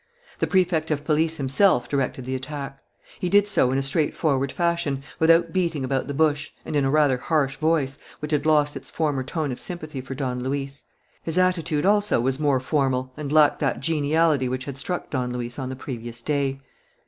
[0.39, 2.79] The Prefect of Police himself directed the attack.
[3.19, 6.89] He did so in a straightforward fashion, without beating about the bush, and in a
[6.89, 10.85] rather harsh voice, which had lost its former tone of sympathy for Don Luis.
[11.21, 15.59] His attitude also was more formal and lacked that geniality which had struck Don Luis
[15.59, 16.57] on the previous day.